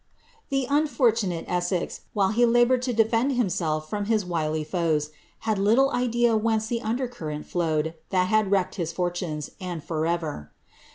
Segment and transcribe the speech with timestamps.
[0.49, 5.91] ''The unforluoate Essex, while he laboared to defend himself fram ilia wily foes, had little
[5.91, 10.51] idea whence the under cuireat flowed thai had wrecked hia fortunes, and for ever.